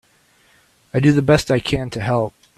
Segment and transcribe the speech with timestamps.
[0.95, 2.33] I do the best I can to help.